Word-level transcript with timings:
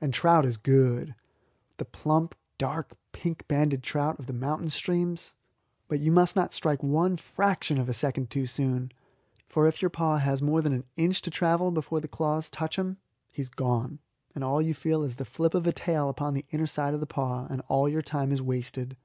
And 0.00 0.14
trout 0.14 0.46
is 0.46 0.56
good 0.56 1.14
the 1.76 1.84
plump, 1.84 2.34
dark, 2.56 2.96
pink 3.12 3.46
banded 3.48 3.82
trout 3.82 4.18
of 4.18 4.24
the 4.26 4.32
mountain 4.32 4.70
streams. 4.70 5.34
But 5.88 6.00
you 6.00 6.10
must 6.10 6.34
not 6.34 6.54
strike 6.54 6.82
one 6.82 7.18
fraction 7.18 7.76
of 7.76 7.86
a 7.86 7.92
second 7.92 8.30
too 8.30 8.46
soon, 8.46 8.92
for 9.46 9.66
if 9.68 9.82
your 9.82 9.90
paw 9.90 10.16
has 10.16 10.40
more 10.40 10.62
than 10.62 10.72
an 10.72 10.86
inch 10.96 11.20
to 11.20 11.30
travel 11.30 11.70
before 11.70 12.00
the 12.00 12.08
claws 12.08 12.48
touch 12.48 12.78
him 12.78 12.96
he 13.30 13.42
is 13.42 13.50
gone, 13.50 13.98
and 14.34 14.42
all 14.42 14.62
you 14.62 14.72
feel 14.72 15.02
is 15.02 15.16
the 15.16 15.26
flip 15.26 15.52
of 15.52 15.66
a 15.66 15.72
tail 15.74 16.08
upon 16.08 16.32
the 16.32 16.46
inner 16.50 16.66
side 16.66 16.94
of 16.94 17.00
the 17.00 17.06
paw, 17.06 17.46
and 17.50 17.60
all 17.68 17.90
your 17.90 18.00
time 18.00 18.32
is 18.32 18.40
wasted. 18.40 18.96